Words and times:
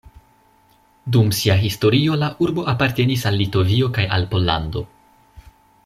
Dum 1.15 1.29
sia 1.39 1.57
historio 1.65 2.17
la 2.23 2.29
urbo 2.47 2.65
apartenis 2.73 3.27
al 3.33 3.39
Litovio 3.43 3.93
kaj 3.99 4.07
al 4.19 4.27
Pollando. 4.33 4.85